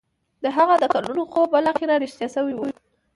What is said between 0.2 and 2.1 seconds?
د هغه د کلونو خوب بالاخره